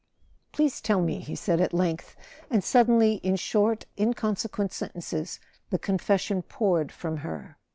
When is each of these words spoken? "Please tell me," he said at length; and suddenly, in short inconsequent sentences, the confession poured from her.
"Please 0.51 0.81
tell 0.81 0.99
me," 0.99 1.19
he 1.19 1.35
said 1.35 1.61
at 1.61 1.75
length; 1.75 2.15
and 2.49 2.63
suddenly, 2.63 3.17
in 3.17 3.35
short 3.35 3.85
inconsequent 3.99 4.73
sentences, 4.73 5.39
the 5.69 5.77
confession 5.77 6.41
poured 6.41 6.91
from 6.91 7.17
her. 7.17 7.55